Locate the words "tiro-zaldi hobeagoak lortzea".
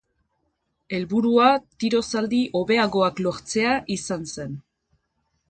1.83-3.77